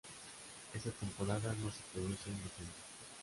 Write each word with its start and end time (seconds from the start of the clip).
Esta 0.73 0.89
temporada 0.89 1.53
no 1.61 1.69
se 1.69 1.81
producen 1.93 2.33
descensos. 2.43 2.79